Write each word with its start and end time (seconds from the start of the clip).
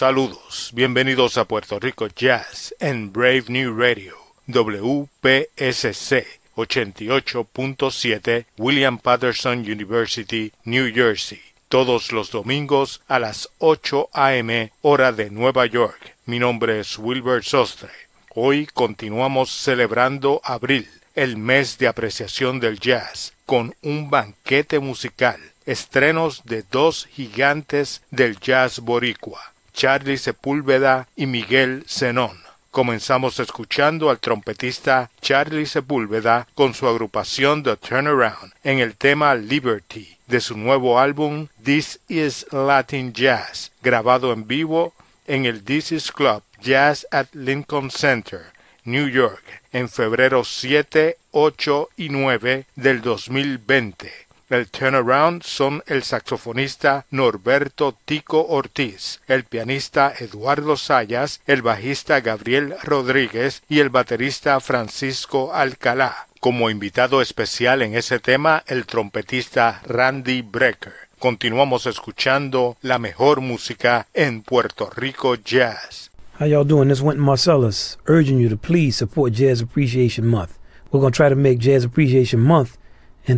Saludos, 0.00 0.70
bienvenidos 0.72 1.36
a 1.36 1.44
Puerto 1.44 1.78
Rico 1.78 2.06
Jazz 2.06 2.74
en 2.80 3.12
Brave 3.12 3.44
New 3.48 3.78
Radio, 3.78 4.16
WPSC 4.46 6.24
88.7 6.56 8.46
William 8.56 8.96
Patterson 8.96 9.58
University, 9.58 10.52
New 10.64 10.90
Jersey, 10.94 11.42
todos 11.68 12.12
los 12.12 12.30
domingos 12.30 13.02
a 13.08 13.18
las 13.18 13.50
8 13.58 14.08
a.m. 14.14 14.72
hora 14.80 15.12
de 15.12 15.28
Nueva 15.28 15.66
York. 15.66 16.16
Mi 16.24 16.38
nombre 16.38 16.80
es 16.80 16.98
Wilbur 16.98 17.44
Sostre. 17.44 17.90
Hoy 18.34 18.68
continuamos 18.72 19.50
celebrando 19.50 20.40
abril, 20.44 20.88
el 21.14 21.36
mes 21.36 21.76
de 21.76 21.88
apreciación 21.88 22.58
del 22.58 22.80
jazz, 22.80 23.34
con 23.44 23.74
un 23.82 24.08
banquete 24.08 24.78
musical, 24.78 25.38
estrenos 25.66 26.42
de 26.44 26.62
dos 26.62 27.06
gigantes 27.12 28.00
del 28.10 28.40
jazz 28.40 28.80
boricua, 28.80 29.49
Charlie 29.72 30.18
Sepúlveda 30.18 31.08
y 31.16 31.26
Miguel 31.26 31.84
Zenón. 31.88 32.38
Comenzamos 32.70 33.40
escuchando 33.40 34.10
al 34.10 34.20
trompetista 34.20 35.10
Charlie 35.20 35.66
Sepúlveda 35.66 36.46
con 36.54 36.72
su 36.72 36.86
agrupación 36.86 37.64
The 37.64 37.76
Turnaround 37.76 38.52
en 38.62 38.78
el 38.78 38.94
tema 38.96 39.34
Liberty 39.34 40.16
de 40.28 40.40
su 40.40 40.56
nuevo 40.56 41.00
álbum 41.00 41.48
This 41.64 41.98
is 42.08 42.46
Latin 42.52 43.12
Jazz, 43.12 43.72
grabado 43.82 44.32
en 44.32 44.46
vivo 44.46 44.94
en 45.26 45.46
el 45.46 45.64
This 45.64 45.90
is 45.92 46.12
Club 46.12 46.42
Jazz 46.60 47.06
at 47.10 47.26
Lincoln 47.32 47.90
Center, 47.90 48.52
New 48.84 49.08
York, 49.08 49.42
en 49.72 49.88
febrero 49.88 50.44
7, 50.44 51.16
8 51.30 51.88
y 51.96 52.08
9 52.08 52.66
del 52.76 53.00
2020. 53.00 54.29
El 54.50 54.68
turnaround 54.68 55.44
son 55.44 55.84
el 55.86 56.02
saxofonista 56.02 57.06
Norberto 57.12 57.96
Tico 58.04 58.44
Ortiz, 58.48 59.20
el 59.28 59.44
pianista 59.44 60.12
Eduardo 60.18 60.76
Sayas, 60.76 61.40
el 61.46 61.62
bajista 61.62 62.20
Gabriel 62.20 62.74
Rodríguez 62.82 63.62
y 63.68 63.78
el 63.78 63.90
baterista 63.90 64.58
Francisco 64.58 65.54
Alcalá. 65.54 66.26
Como 66.40 66.68
invitado 66.68 67.22
especial 67.22 67.80
en 67.82 67.94
ese 67.94 68.18
tema, 68.18 68.64
el 68.66 68.86
trompetista 68.86 69.82
Randy 69.86 70.42
Brecker. 70.42 70.94
Continuamos 71.20 71.86
escuchando 71.86 72.76
la 72.82 72.98
mejor 72.98 73.40
música 73.40 74.08
en 74.14 74.42
Puerto 74.42 74.90
Rico 74.90 75.36
Jazz. 75.36 76.10
How 76.40 76.46
y'all 76.46 76.66
doing? 76.66 76.88
This 76.88 77.00
Wynton 77.00 77.24
Marcellus, 77.24 77.98
urging 78.08 78.40
you 78.40 78.48
to 78.48 78.56
please 78.56 78.96
support 78.96 79.32
Jazz 79.32 79.60
Appreciation 79.60 80.26
Month. 80.26 80.58
We're 80.90 80.98
going 80.98 81.12
to 81.12 81.16
try 81.16 81.28
to 81.28 81.36
make 81.36 81.60
Jazz 81.60 81.84
Appreciation 81.84 82.40
Month 82.40 82.79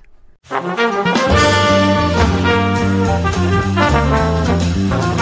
Thank 4.90 5.18
you. 5.18 5.19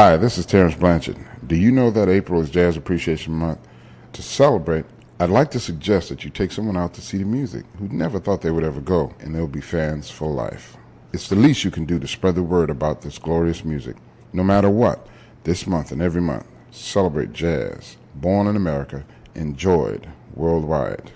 Hi, 0.00 0.16
this 0.16 0.38
is 0.38 0.46
Terrence 0.46 0.76
Blanchard. 0.76 1.18
Do 1.44 1.56
you 1.56 1.72
know 1.72 1.90
that 1.90 2.08
April 2.08 2.40
is 2.40 2.50
Jazz 2.50 2.76
Appreciation 2.76 3.34
Month? 3.34 3.58
To 4.12 4.22
celebrate, 4.22 4.84
I'd 5.18 5.28
like 5.28 5.50
to 5.50 5.58
suggest 5.58 6.08
that 6.08 6.22
you 6.22 6.30
take 6.30 6.52
someone 6.52 6.76
out 6.76 6.94
to 6.94 7.00
see 7.00 7.18
the 7.18 7.24
music 7.24 7.64
who 7.80 7.88
never 7.88 8.20
thought 8.20 8.42
they 8.42 8.52
would 8.52 8.62
ever 8.62 8.80
go, 8.80 9.12
and 9.18 9.34
they'll 9.34 9.48
be 9.48 9.60
fans 9.60 10.08
for 10.08 10.30
life. 10.30 10.76
It's 11.12 11.28
the 11.28 11.34
least 11.34 11.64
you 11.64 11.72
can 11.72 11.84
do 11.84 11.98
to 11.98 12.06
spread 12.06 12.36
the 12.36 12.44
word 12.44 12.70
about 12.70 13.02
this 13.02 13.18
glorious 13.18 13.64
music. 13.64 13.96
No 14.32 14.44
matter 14.44 14.70
what, 14.70 15.04
this 15.42 15.66
month 15.66 15.90
and 15.90 16.00
every 16.00 16.22
month, 16.22 16.46
celebrate 16.70 17.32
jazz, 17.32 17.96
born 18.14 18.46
in 18.46 18.54
America, 18.54 19.04
enjoyed 19.34 20.06
worldwide. 20.32 21.10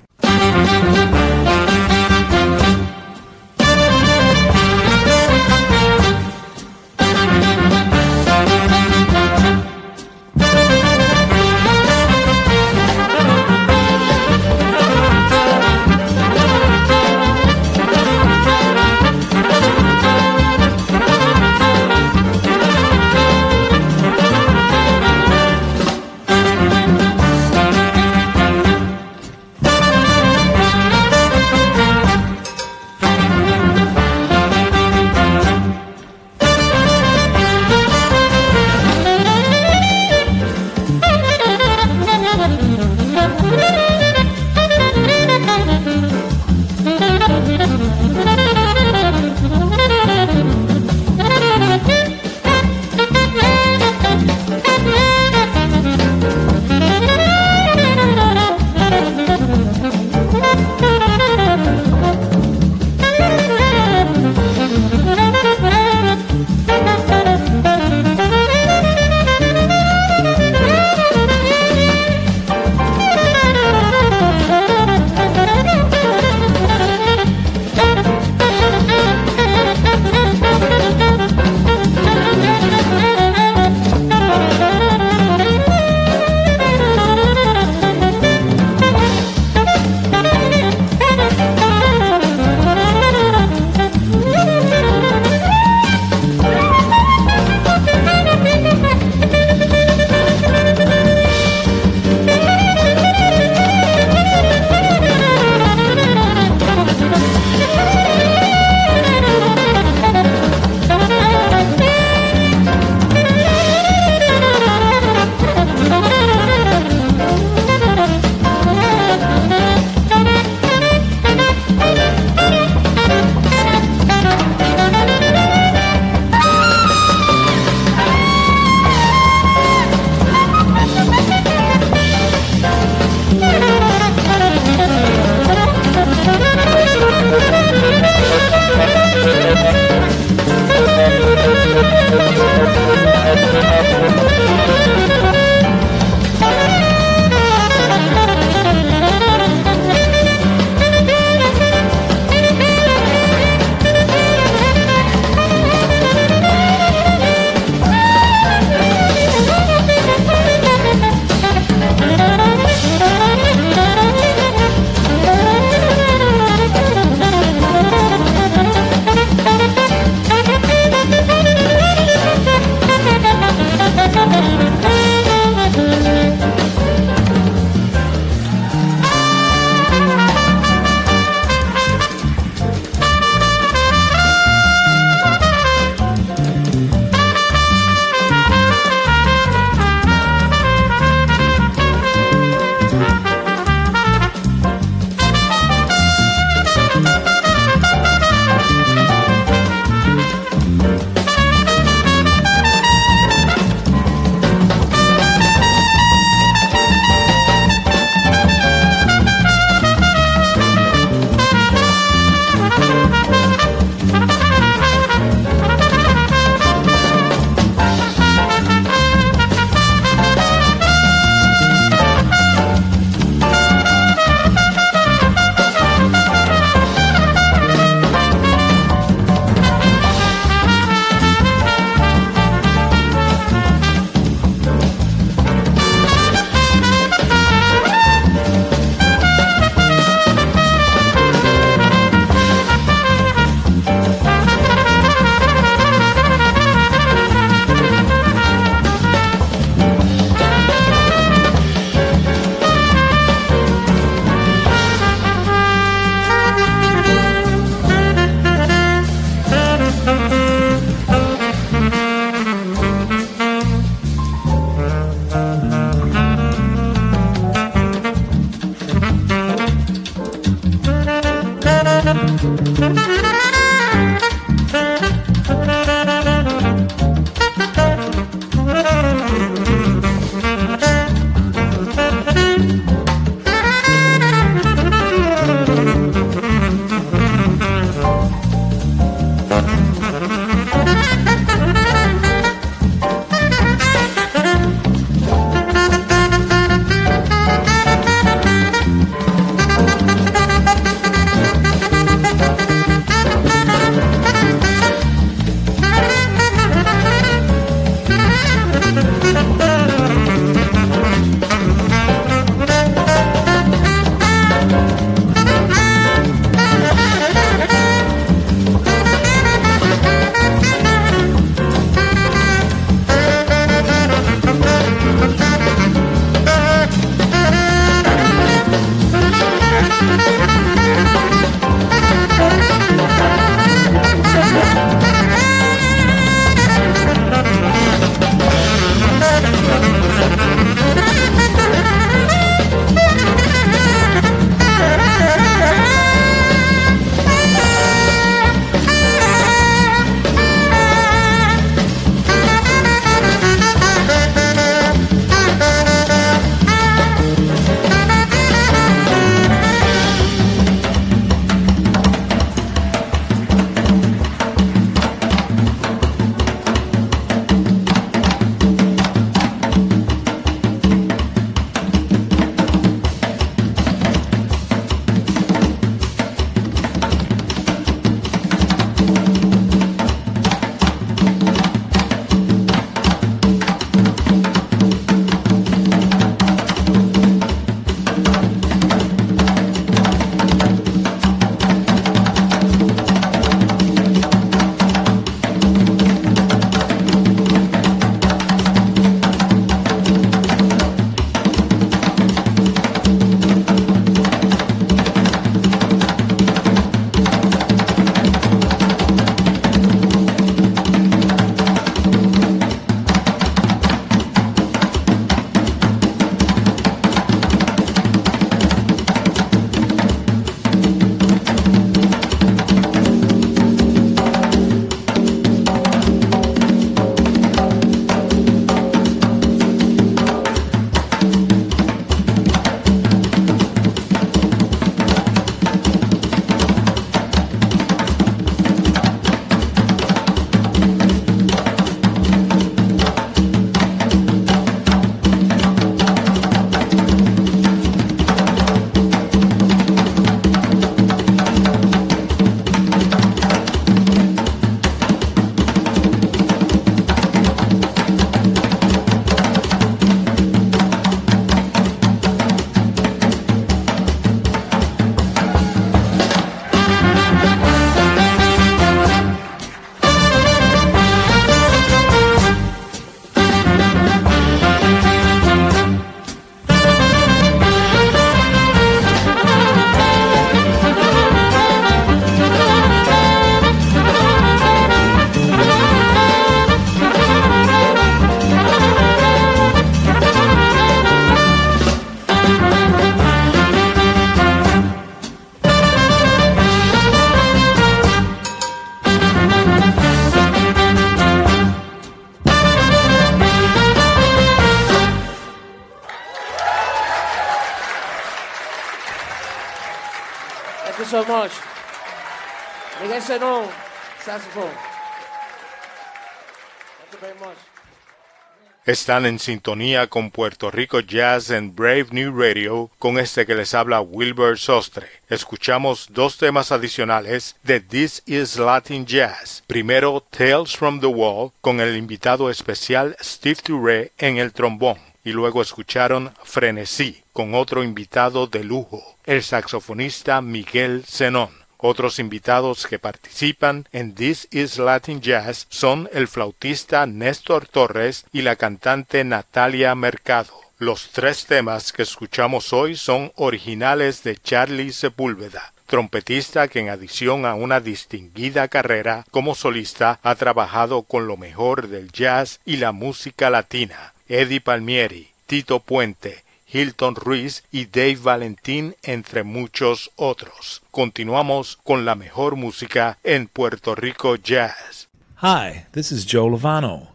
Están 518.92 519.24
en 519.24 519.38
sintonía 519.38 520.06
con 520.06 520.30
Puerto 520.30 520.70
Rico 520.70 521.00
Jazz 521.00 521.48
en 521.48 521.74
Brave 521.74 522.08
New 522.10 522.38
Radio 522.38 522.90
con 522.98 523.18
este 523.18 523.46
que 523.46 523.54
les 523.54 523.72
habla 523.72 524.02
Wilbur 524.02 524.58
Sostre. 524.58 525.06
Escuchamos 525.30 526.08
dos 526.10 526.36
temas 526.36 526.72
adicionales 526.72 527.56
de 527.62 527.80
This 527.80 528.22
is 528.26 528.58
Latin 528.58 529.06
Jazz. 529.06 529.64
Primero 529.66 530.22
Tales 530.28 530.76
from 530.76 531.00
the 531.00 531.06
Wall 531.06 531.52
con 531.62 531.80
el 531.80 531.96
invitado 531.96 532.50
especial 532.50 533.16
Steve 533.22 533.62
Touré 533.64 534.12
en 534.18 534.36
el 534.36 534.52
trombón 534.52 534.98
y 535.24 535.32
luego 535.32 535.62
escucharon 535.62 536.34
Frenesí 536.44 537.22
con 537.32 537.54
otro 537.54 537.82
invitado 537.82 538.46
de 538.46 538.62
lujo, 538.62 539.02
el 539.24 539.42
saxofonista 539.42 540.42
Miguel 540.42 541.02
Zenón. 541.06 541.61
Otros 541.84 542.20
invitados 542.20 542.86
que 542.86 543.00
participan 543.00 543.88
en 543.90 544.14
This 544.14 544.46
is 544.52 544.78
Latin 544.78 545.20
Jazz 545.20 545.66
son 545.68 546.08
el 546.12 546.28
flautista 546.28 547.06
Néstor 547.06 547.66
Torres 547.66 548.24
y 548.32 548.42
la 548.42 548.54
cantante 548.54 549.24
Natalia 549.24 549.96
Mercado. 549.96 550.54
Los 550.78 551.10
tres 551.10 551.44
temas 551.46 551.92
que 551.92 552.02
escuchamos 552.02 552.72
hoy 552.72 552.94
son 552.94 553.32
originales 553.34 554.22
de 554.22 554.36
Charlie 554.36 554.92
Sepúlveda, 554.92 555.72
trompetista 555.86 556.68
que 556.68 556.78
en 556.78 556.88
adición 556.88 557.46
a 557.46 557.54
una 557.54 557.80
distinguida 557.80 558.68
carrera 558.68 559.26
como 559.32 559.56
solista 559.56 560.20
ha 560.22 560.36
trabajado 560.36 561.02
con 561.02 561.26
lo 561.26 561.36
mejor 561.36 561.88
del 561.88 562.12
jazz 562.12 562.60
y 562.64 562.76
la 562.76 562.92
música 562.92 563.50
latina, 563.50 564.14
Eddie 564.28 564.60
Palmieri, 564.60 565.30
Tito 565.46 565.80
Puente, 565.80 566.44
Hilton 566.72 567.14
Ruiz 567.16 567.62
y 567.70 567.84
Dave 567.84 568.16
Valentín, 568.16 568.96
entre 569.02 569.44
muchos 569.44 570.10
otros. 570.16 570.80
Continuamos 570.90 571.78
con 571.84 572.06
la 572.06 572.14
mejor 572.14 572.56
música 572.56 573.18
en 573.22 573.46
Puerto 573.46 573.94
Rico 573.94 574.36
Jazz. 574.36 575.08
Hi, 575.42 575.84
this 575.92 576.10
is 576.10 576.24
Joe 576.24 576.48
Lovano. 576.48 577.08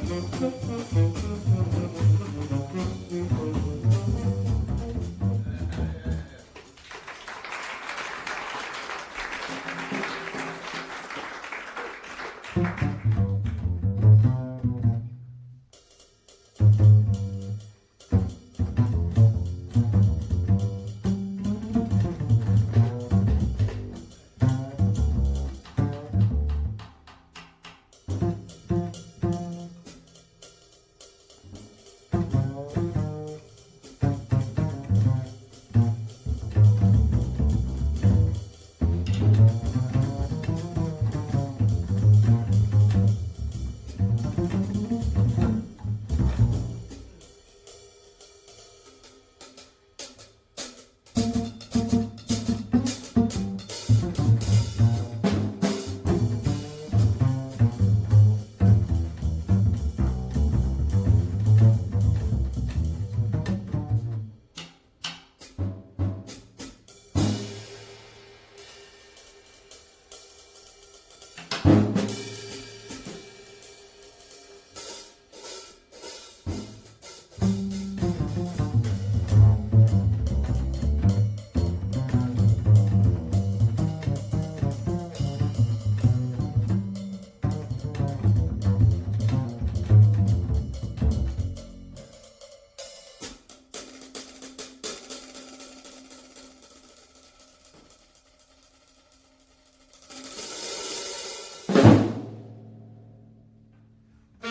Thank 0.06 0.34
you. 3.12 3.23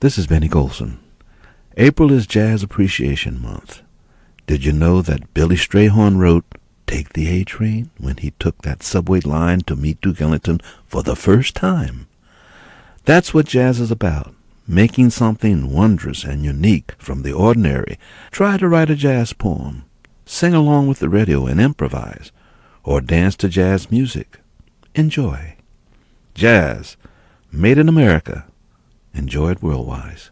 this 0.00 0.16
is 0.16 0.26
Benny 0.26 0.48
Golson. 0.48 0.96
April 1.76 2.10
is 2.10 2.26
Jazz 2.26 2.62
Appreciation 2.62 3.40
Month. 3.40 3.82
Did 4.46 4.64
you 4.64 4.72
know 4.72 5.02
that 5.02 5.34
Billy 5.34 5.56
Strayhorn 5.56 6.16
wrote 6.16 6.46
Take 6.86 7.12
the 7.12 7.28
A 7.28 7.44
Train 7.44 7.90
when 7.98 8.16
he 8.16 8.32
took 8.38 8.62
that 8.62 8.82
subway 8.82 9.20
line 9.20 9.60
to 9.60 9.76
meet 9.76 10.00
Duke 10.00 10.22
Ellington 10.22 10.60
for 10.86 11.02
the 11.02 11.14
first 11.14 11.54
time? 11.54 12.06
That's 13.04 13.34
what 13.34 13.44
jazz 13.44 13.78
is 13.78 13.90
about. 13.90 14.34
Making 14.66 15.10
something 15.10 15.70
wondrous 15.70 16.24
and 16.24 16.42
unique 16.42 16.92
from 16.98 17.22
the 17.22 17.34
ordinary. 17.34 17.98
Try 18.30 18.56
to 18.56 18.68
write 18.68 18.88
a 18.88 18.96
jazz 18.96 19.34
poem. 19.34 19.84
Sing 20.24 20.54
along 20.54 20.88
with 20.88 21.00
the 21.00 21.10
radio 21.10 21.44
and 21.44 21.60
improvise. 21.60 22.32
Or 22.84 23.02
dance 23.02 23.36
to 23.36 23.50
jazz 23.50 23.90
music. 23.90 24.40
Enjoy. 24.94 25.56
Jazz. 26.32 26.96
Made 27.52 27.76
in 27.76 27.88
America 27.88 28.46
Enjoy 29.12 29.50
it 29.50 29.62
worldwide. 29.62 30.30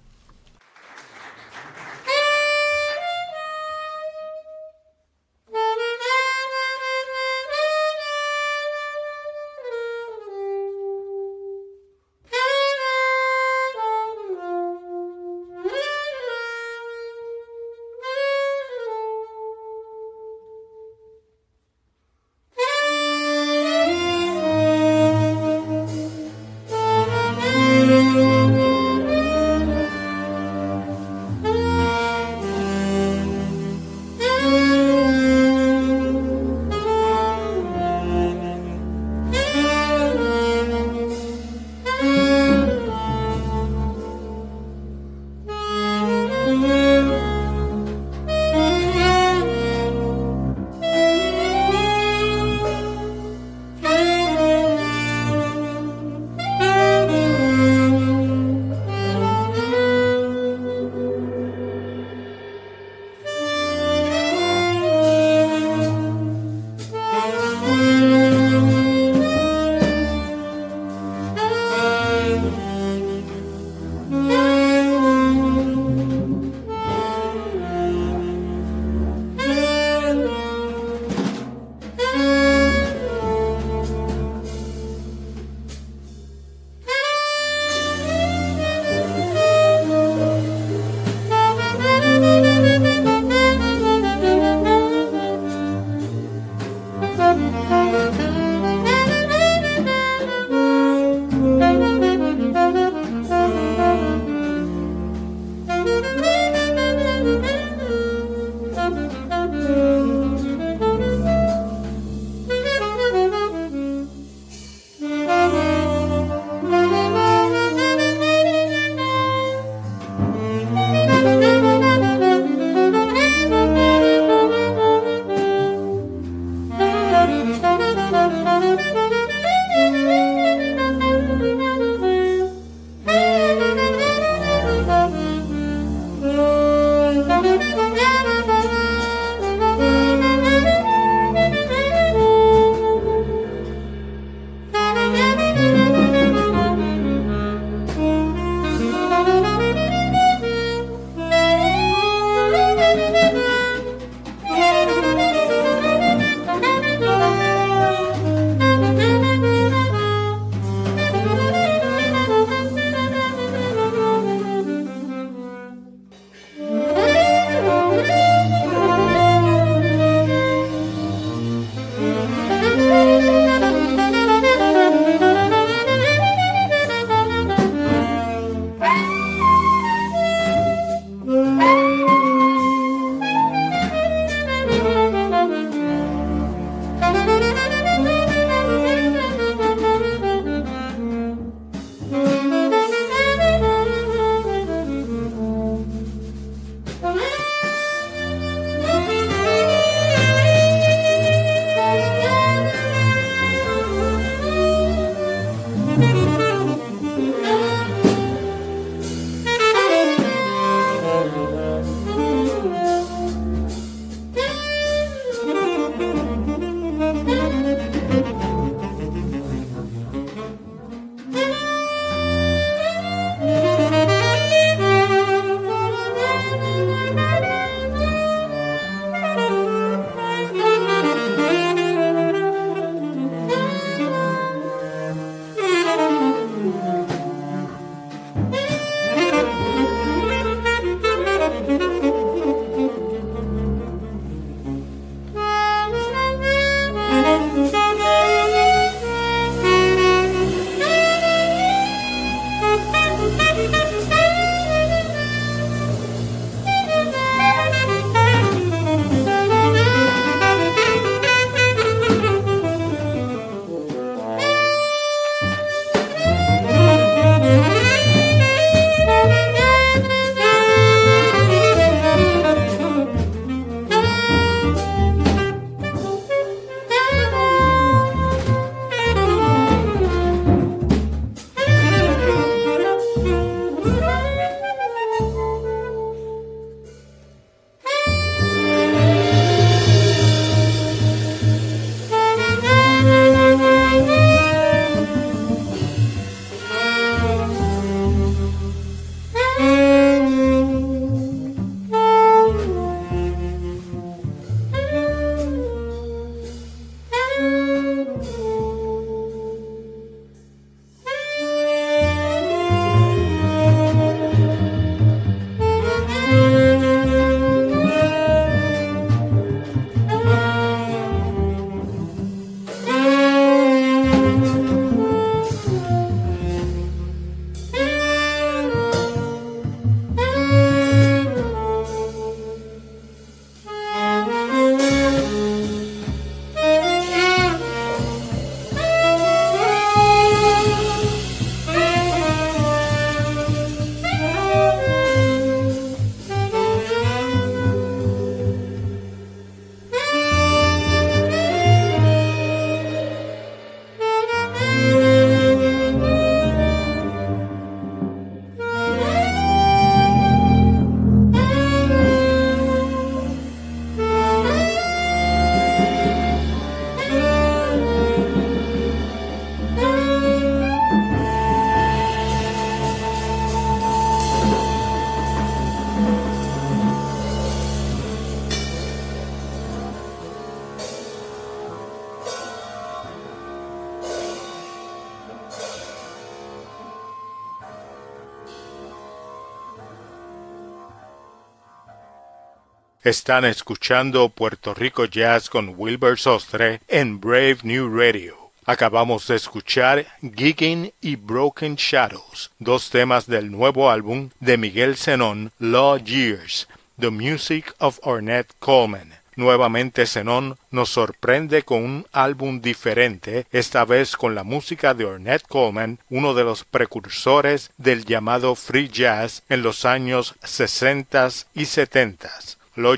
Están 393.09 393.47
escuchando 393.47 394.29
Puerto 394.29 394.75
Rico 394.75 395.07
Jazz 395.07 395.49
con 395.49 395.73
Wilbur 395.79 396.19
Sostre 396.19 396.83
en 396.89 397.19
Brave 397.19 397.57
New 397.63 397.89
Radio. 397.89 398.37
Acabamos 398.67 399.27
de 399.29 399.37
escuchar 399.37 400.05
Gigging 400.21 400.93
y 401.01 401.17
Broken 401.17 401.77
Shadows, 401.77 402.51
dos 402.59 402.91
temas 402.91 403.27
del 403.27 403.51
nuevo 403.51 403.91
álbum 403.91 404.29
de 404.41 404.59
Miguel 404.59 404.99
Zenón, 404.99 405.53
Law 405.59 405.97
Years, 405.97 406.69
The 407.01 407.09
Music 407.09 407.75
of 407.79 407.99
Ornette 408.03 408.53
Coleman. 408.59 409.15
Nuevamente 409.37 410.05
Zenón 410.05 410.59
nos 410.71 410.91
sorprende 410.91 411.63
con 411.63 411.83
un 411.83 412.07
álbum 412.13 412.61
diferente, 412.61 413.47
esta 413.53 413.87
vez 413.87 414.17
con 414.19 414.35
la 414.35 414.43
música 414.43 414.93
de 414.93 415.07
Ornette 415.07 415.47
Coleman, 415.49 415.99
uno 416.11 416.35
de 416.35 416.45
los 416.45 416.65
precursores 416.65 417.71
del 417.79 418.05
llamado 418.05 418.55
free 418.55 418.89
jazz 418.89 419.45
en 419.49 419.63
los 419.63 419.87
años 419.87 420.35
60 420.43 421.29
y 421.55 421.65
70. 421.65 422.29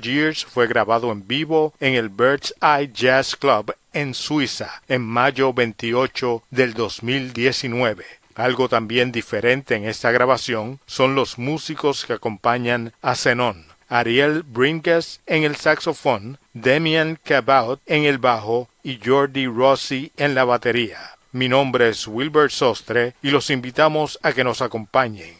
Years 0.03 0.45
fue 0.45 0.67
grabado 0.67 1.11
en 1.11 1.27
vivo 1.27 1.73
en 1.81 1.95
el 1.95 2.11
Bird's 2.11 2.55
Eye 2.61 2.91
Jazz 2.93 3.35
Club 3.35 3.75
en 3.95 4.13
Suiza 4.13 4.83
en 4.89 5.03
mayo 5.03 5.55
28 5.55 6.43
del 6.51 6.75
2019. 6.75 8.05
Algo 8.35 8.69
también 8.69 9.11
diferente 9.11 9.75
en 9.75 9.87
esta 9.87 10.11
grabación 10.11 10.81
son 10.87 11.15
los 11.15 11.39
músicos 11.39 12.05
que 12.05 12.13
acompañan 12.13 12.93
a 13.01 13.15
Zenon. 13.15 13.65
Ariel 13.89 14.45
Bringas 14.45 15.21
en 15.27 15.45
el 15.45 15.57
saxofón, 15.57 16.39
Demian 16.53 17.19
Cabot 17.25 17.81
en 17.87 18.05
el 18.05 18.19
bajo 18.19 18.69
y 18.85 19.01
Jordi 19.05 19.47
Rossi 19.47 20.13
en 20.17 20.35
la 20.35 20.45
batería. 20.45 21.17
Mi 21.33 21.49
nombre 21.49 21.89
es 21.89 22.07
Wilbert 22.07 22.53
Sostre 22.53 23.15
y 23.23 23.31
los 23.31 23.51
invitamos 23.51 24.19
a 24.23 24.33
que 24.33 24.45
nos 24.45 24.63
acompañen 24.63 25.40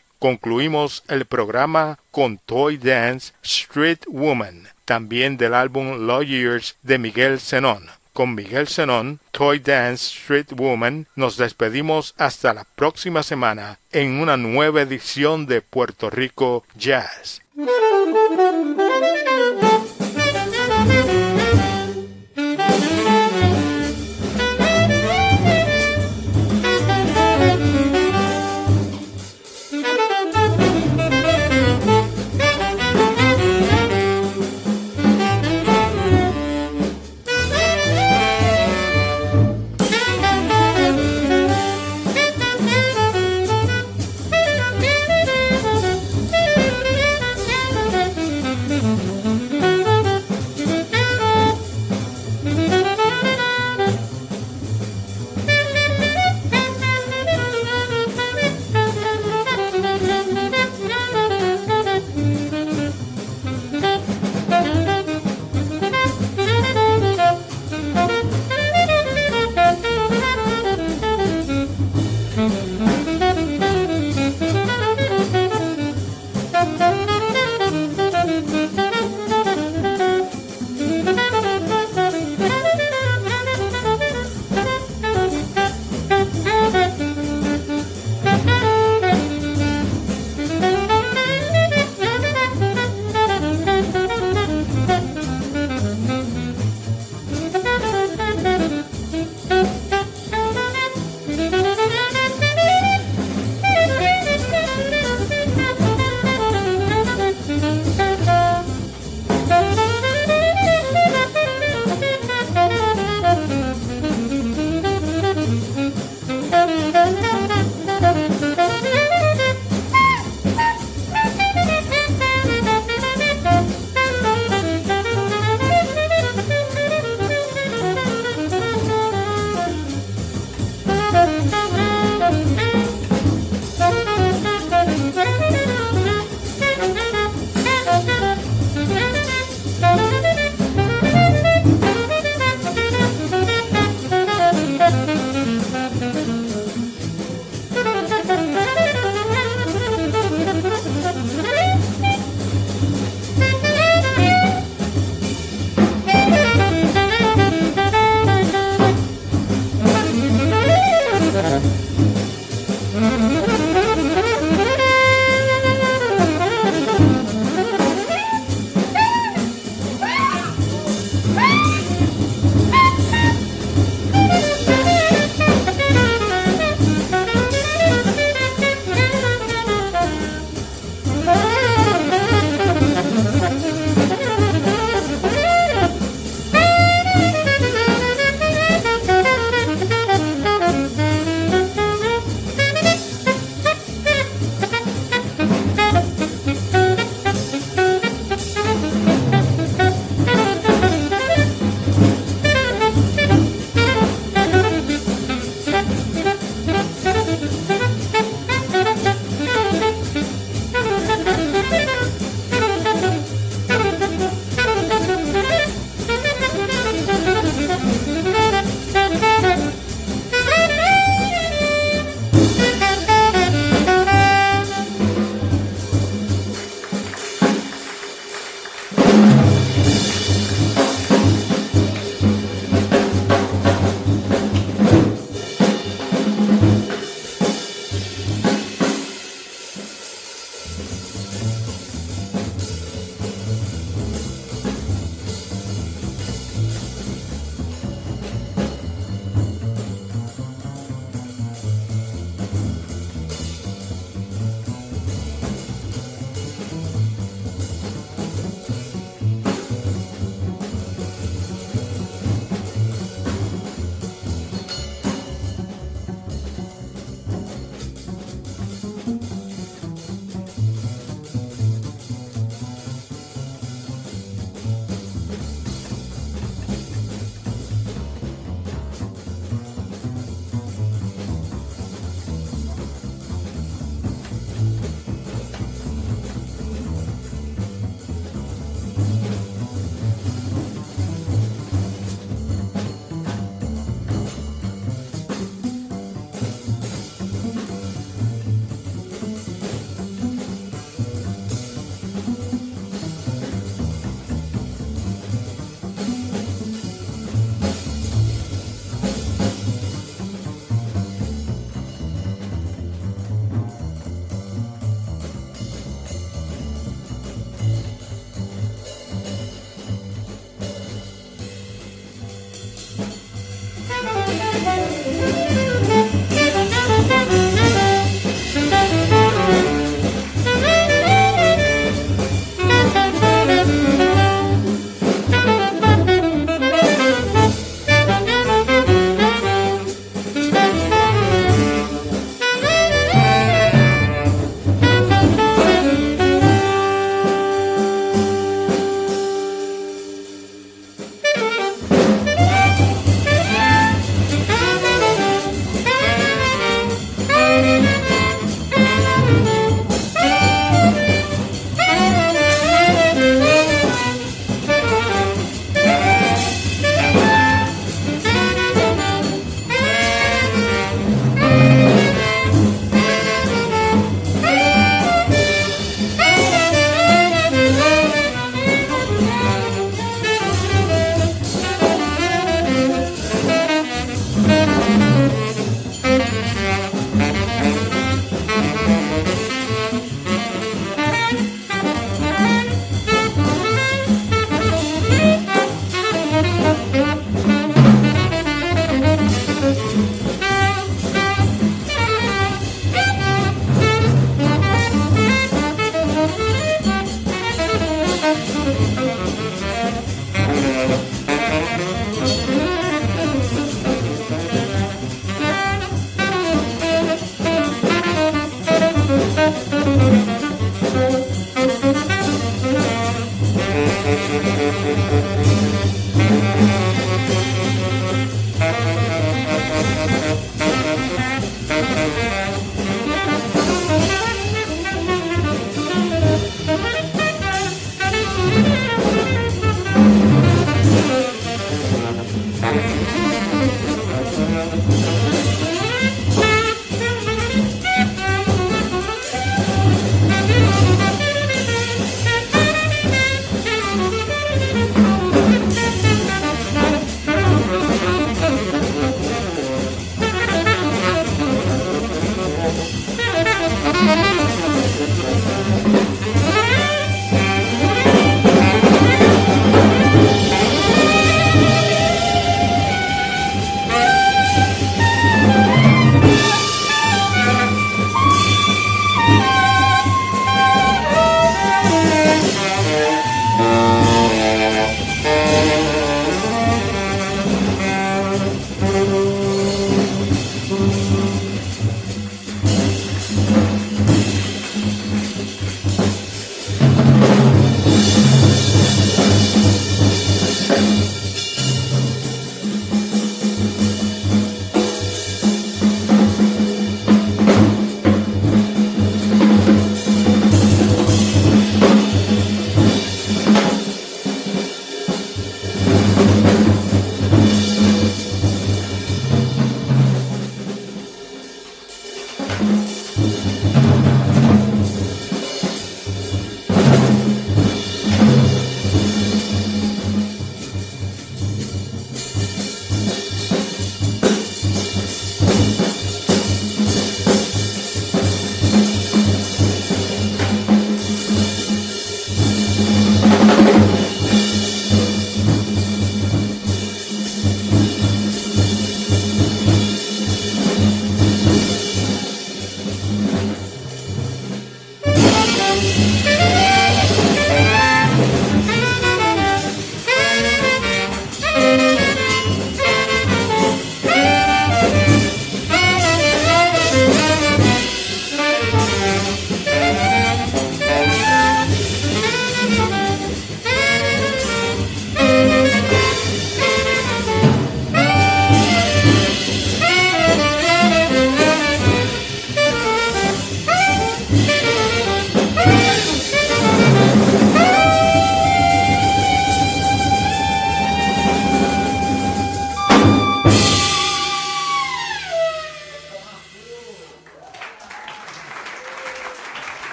Concluimos 0.21 1.03
el 1.07 1.25
programa 1.25 1.97
con 2.11 2.37
Toy 2.37 2.77
Dance 2.77 3.33
Street 3.41 4.01
Woman 4.07 4.67
también 4.85 5.35
del 5.35 5.55
álbum 5.55 6.05
Law 6.05 6.21
Years 6.21 6.75
de 6.83 6.99
Miguel 6.99 7.39
Zenón. 7.39 7.87
Con 8.13 8.35
Miguel 8.35 8.67
Zenón, 8.67 9.19
Toy 9.31 9.57
Dance 9.57 10.15
Street 10.15 10.51
Woman, 10.51 11.07
nos 11.15 11.37
despedimos 11.37 12.13
hasta 12.19 12.53
la 12.53 12.65
próxima 12.75 13.23
semana 13.23 13.79
en 13.91 14.19
una 14.19 14.37
nueva 14.37 14.83
edición 14.83 15.47
de 15.47 15.61
Puerto 15.61 16.11
Rico 16.11 16.65
Jazz. 16.75 17.41